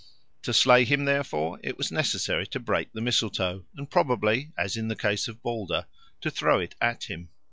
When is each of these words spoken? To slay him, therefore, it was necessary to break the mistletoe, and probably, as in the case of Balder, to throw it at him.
To 0.41 0.51
slay 0.51 0.83
him, 0.83 1.05
therefore, 1.05 1.59
it 1.63 1.77
was 1.77 1.91
necessary 1.91 2.47
to 2.47 2.59
break 2.59 2.91
the 2.91 3.01
mistletoe, 3.01 3.65
and 3.77 3.87
probably, 3.87 4.51
as 4.57 4.75
in 4.75 4.87
the 4.87 4.95
case 4.95 5.27
of 5.27 5.43
Balder, 5.43 5.85
to 6.21 6.31
throw 6.31 6.57
it 6.59 6.73
at 6.81 7.03
him. 7.03 7.29